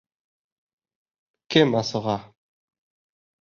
—Кем 1.57 1.77
асыға? 1.83 2.17